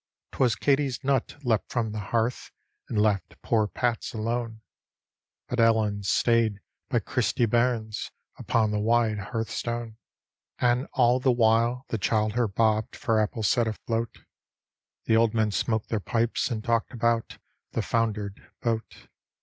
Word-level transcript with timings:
"Twas 0.31 0.55
Katie's 0.55 1.03
nut 1.03 1.35
lepped 1.43 1.69
from 1.71 1.91
the 1.91 1.99
hearth, 2.09 2.49
and 2.89 2.99
left 2.99 3.39
poor 3.43 3.67
Pat's 3.67 4.15
alone 4.15 4.61
But 5.47 5.59
Ellen's 5.59 6.09
stayed 6.09 6.59
by 6.89 7.01
Christy 7.01 7.45
Byrne's 7.45 8.09
upon 8.35 8.71
the 8.71 8.79
wide 8.79 9.19
hearthstone. 9.19 9.97
An' 10.57 10.87
all 10.93 11.19
the 11.19 11.31
while 11.31 11.85
the 11.89 11.99
childher 11.99 12.47
1x*bcd 12.47 12.95
for 12.95 13.19
apples 13.19 13.47
set 13.47 13.67
afloat. 13.67 14.23
The 15.05 15.15
old 15.17 15.35
men 15.35 15.51
smoked 15.51 15.89
their 15.89 15.99
pipes 15.99 16.49
and 16.49 16.63
talked 16.63 16.93
about 16.93 17.37
the 17.73 17.83
foundered 17.83 18.41
boat. 18.63 19.07